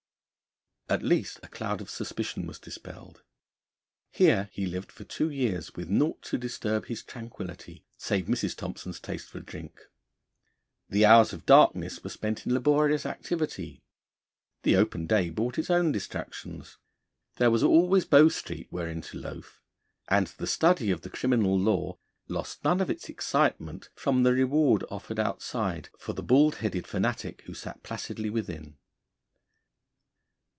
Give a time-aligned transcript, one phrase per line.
[0.89, 3.23] At least a cloud of suspicion was dispelled.
[4.11, 8.57] Here he lived for two years, with naught to disturb his tranquillity save Mrs.
[8.57, 9.79] Thompson's taste for drink.
[10.89, 13.85] The hours of darkness were spent in laborious activity,
[14.63, 16.77] the open day brought its own distractions.
[17.37, 19.61] There was always Bow Street wherein to loaf,
[20.09, 24.83] and the study of the criminal law lost none of its excitement from the reward
[24.91, 28.75] offered outside for the bald headed fanatic who sat placidly within.